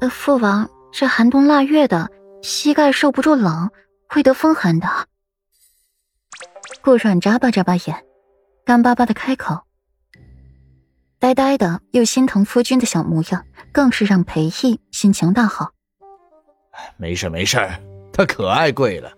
[0.00, 2.10] 呃，父王，这寒冬腊月的，
[2.42, 3.70] 膝盖受不住冷，
[4.08, 4.88] 会得风寒的。
[6.82, 8.04] 顾软眨巴眨巴眼，
[8.64, 9.60] 干巴巴的开口。
[11.18, 15.72] 呆呆的又心疼夫君的小模样，更是让裴义心情大好。
[16.96, 17.58] 没事没事，
[18.12, 19.12] 他可爱贵了。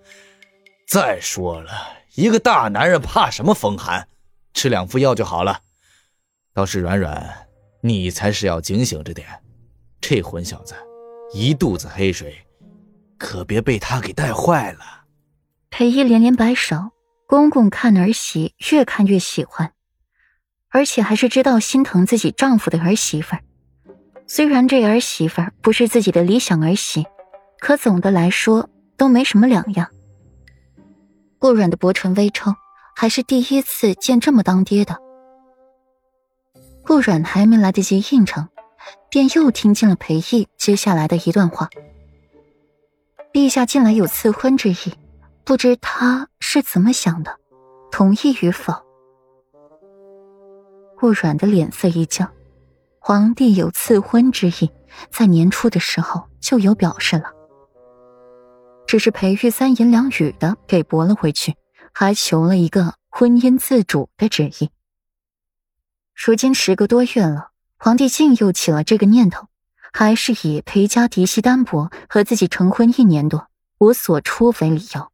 [0.88, 1.70] 再说了，
[2.14, 4.08] 一个大男人怕什么风寒？
[4.54, 5.60] 吃两副药就好了。
[6.54, 7.46] 倒是软软，
[7.82, 9.28] 你才是要警醒着点。
[10.00, 10.74] 这混小子，
[11.32, 12.34] 一肚子黑水，
[13.18, 14.80] 可别被他给带坏了。
[15.70, 16.90] 裴义连连摆手，
[17.26, 19.72] 公公看儿媳越看越喜欢。
[20.72, 23.42] 而且还是知道心疼自己丈夫的儿媳妇儿，
[24.28, 27.04] 虽然这儿媳妇儿不是自己的理想儿媳，
[27.58, 29.90] 可总的来说都没什么两样。
[31.40, 32.54] 顾软的薄唇微抽，
[32.94, 34.96] 还是第一次见这么当爹的。
[36.84, 38.48] 顾软还没来得及应承，
[39.08, 41.68] 便又听见了裴义接下来的一段话
[43.32, 44.94] ：“陛下近来有赐婚之意，
[45.44, 47.38] 不知他是怎么想的，
[47.90, 48.74] 同意与否？”
[50.98, 52.30] 顾软的脸色一僵，
[52.98, 54.70] 皇帝有赐婚之意，
[55.10, 57.32] 在年初的时候就有表示了，
[58.86, 61.56] 只是裴玉三言两语的给驳了回去，
[61.92, 64.70] 还求了一个婚姻自主的旨意。
[66.14, 67.49] 如今时个多月了，
[67.82, 69.48] 皇帝竟又起了这个念头，
[69.90, 75.10] 还是以裴家嫡系单薄和自己成婚一年多无所出为理由。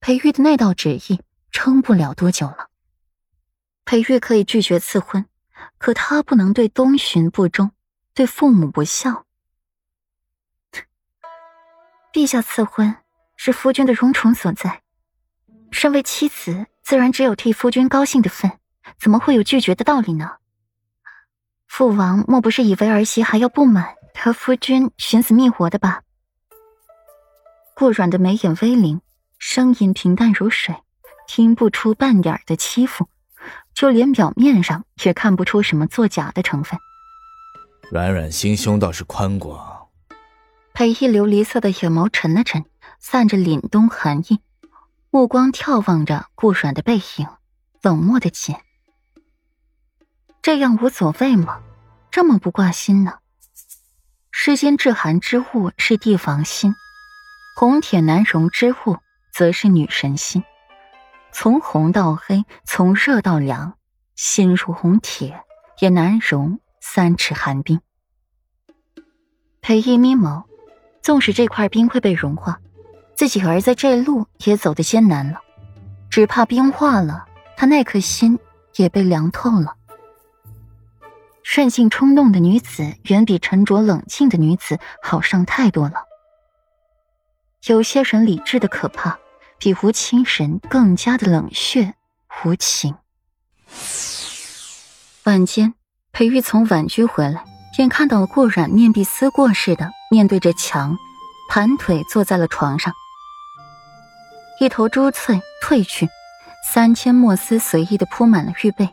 [0.00, 2.70] 裴玉的那道旨意撑不了多久了。
[3.84, 5.26] 裴玉可以拒绝赐婚，
[5.76, 7.70] 可他不能对东巡不忠，
[8.14, 9.26] 对父母不孝。
[12.14, 12.96] 陛下赐婚
[13.36, 14.80] 是夫君的荣宠所在，
[15.70, 18.58] 身为妻子，自然只有替夫君高兴的份，
[18.98, 20.38] 怎么会有拒绝的道理呢？
[21.70, 26.02] 父王莫不是以为儿媳还要不满，他夫君寻死觅活的吧？
[27.76, 29.00] 顾软的眉眼微灵，
[29.38, 30.74] 声音平淡如水，
[31.28, 33.08] 听不出半点的欺负。
[33.72, 36.78] 就连表面上也看不出什么作假的成分。
[37.92, 39.86] 软软心胸倒是宽广。
[40.74, 42.64] 裴一琉璃色的眼眸沉了沉，
[42.98, 44.40] 散着凛冬寒意，
[45.10, 47.28] 目光眺望着顾软的背影，
[47.80, 48.56] 冷漠的紧。
[50.42, 51.60] 这样无所谓吗？
[52.10, 53.18] 这么不挂心呢？
[54.30, 56.74] 世间至寒之物是帝房心，
[57.56, 58.96] 红铁难容之物
[59.34, 60.42] 则是女神心。
[61.30, 63.74] 从红到黑，从热到凉，
[64.16, 65.44] 心如红铁，
[65.78, 67.80] 也难容三尺寒冰。
[69.60, 70.44] 裴一眯眸，
[71.02, 72.58] 纵使这块冰会被融化，
[73.14, 75.40] 自己儿子这路也走得艰难了，
[76.08, 77.26] 只怕冰化了，
[77.58, 78.38] 他那颗心
[78.76, 79.76] 也被凉透了。
[81.52, 86.04] 任性冲动的女子，远比沉着冷静的女子好上太多了。
[87.66, 89.18] 有些人理智的可怕。
[89.62, 91.92] 比无情人更加的冷血
[92.42, 92.94] 无情。
[95.24, 95.74] 晚间，
[96.12, 97.44] 裴玉从婉居回来，
[97.76, 100.96] 便看到了顾染面壁思过似的面对着墙，
[101.50, 102.94] 盘腿坐在了床上，
[104.60, 106.08] 一头珠翠褪去，
[106.72, 108.88] 三千墨丝随意的铺满了玉背，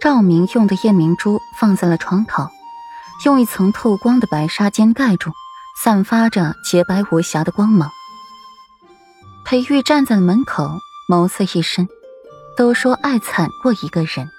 [0.00, 2.48] 照明用的夜明珠放在了床头，
[3.24, 5.32] 用一层透光的白纱巾盖住，
[5.82, 7.90] 散发着洁白无瑕的光芒。
[9.44, 10.78] 裴玉站在了门口，
[11.08, 11.88] 眸色一深。
[12.56, 14.30] 都说爱惨过一个人，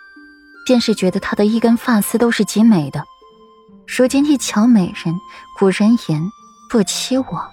[0.66, 3.04] 便是觉得他的一根发丝都是极美的。
[3.86, 5.14] 如今一瞧美人，
[5.60, 6.20] 古人言
[6.68, 7.48] 不欺我。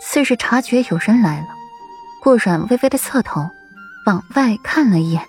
[0.00, 1.48] 似是察觉有人来了，
[2.22, 3.44] 顾软微微的侧头，
[4.06, 5.26] 往外看了一眼，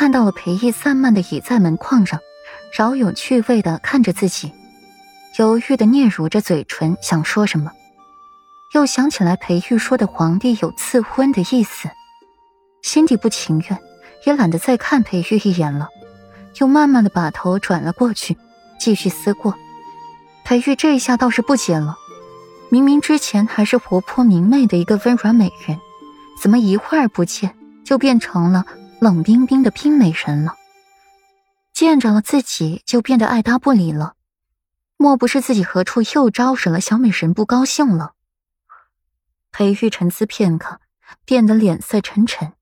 [0.00, 2.18] 看到了裴毅散漫的倚在门框上，
[2.72, 4.50] 饶有趣味的看着自己，
[5.38, 7.70] 犹豫的嗫嚅着嘴唇，想说什么。
[8.72, 11.90] 又想起来裴玉说的皇帝有赐婚的意思，
[12.80, 13.78] 心底不情愿，
[14.24, 15.86] 也懒得再看裴玉一眼了，
[16.58, 18.38] 又慢慢的把头转了过去，
[18.78, 19.54] 继续思过。
[20.46, 21.94] 裴玉这一下倒是不解了，
[22.70, 25.78] 明明之前还是活泼明媚的一个温软美人，
[26.40, 27.54] 怎么一会儿不见
[27.84, 28.64] 就变成了
[29.00, 30.56] 冷冰冰的冰美人了？
[31.72, 34.14] 见着了自己就变得爱搭不理了，
[34.98, 38.12] 莫不是自己何处又招惹了小美人不高兴了？
[39.52, 40.82] 裴玉沉思片刻，
[41.24, 42.52] 变得脸色沉沉。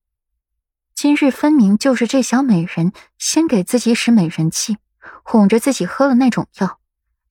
[0.95, 4.79] 今日分明就是这小美人先给自己使美人计，
[5.25, 6.79] 哄着自己喝了那种药，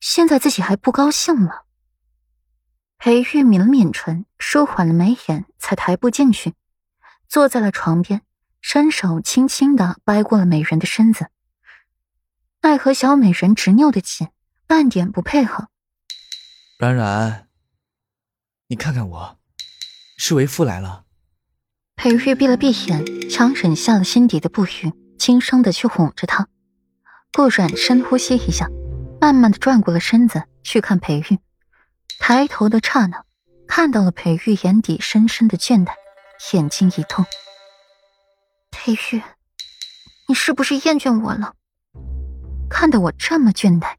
[0.00, 1.64] 现在自己还不高兴了。
[2.98, 6.52] 裴玉抿了抿唇，舒缓了眉眼，才抬步进去，
[7.26, 8.20] 坐在了床边，
[8.60, 11.28] 伸手轻轻的掰过了美人的身子。
[12.62, 14.28] 奈何小美人执拗的紧，
[14.66, 15.68] 半点不配合。
[16.78, 17.48] 软软，
[18.66, 19.38] 你看看我，
[20.16, 21.04] 是为夫来了。
[21.96, 26.48] 裴玉闭了闭眼，强忍下了心底的不愉，轻声的去哄着她。
[27.32, 28.68] 顾软深呼吸一下，
[29.20, 31.38] 慢慢的转过了身子去看裴玉。
[32.18, 33.24] 抬头的刹那，
[33.66, 35.92] 看到了裴玉眼底深深的倦怠，
[36.52, 37.24] 眼睛一痛。
[38.88, 39.22] 裴玉，
[40.28, 41.54] 你是不是厌倦我了？
[42.70, 43.96] 看得我这么倦怠，